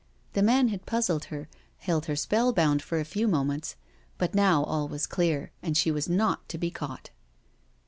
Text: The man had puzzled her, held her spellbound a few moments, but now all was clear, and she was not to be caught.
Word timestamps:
The 0.33 0.41
man 0.41 0.69
had 0.69 0.87
puzzled 0.87 1.25
her, 1.25 1.47
held 1.77 2.07
her 2.07 2.15
spellbound 2.15 2.83
a 2.91 3.05
few 3.05 3.27
moments, 3.27 3.75
but 4.17 4.33
now 4.33 4.63
all 4.63 4.87
was 4.87 5.05
clear, 5.05 5.51
and 5.61 5.77
she 5.77 5.91
was 5.91 6.09
not 6.09 6.49
to 6.49 6.57
be 6.57 6.71
caught. 6.71 7.11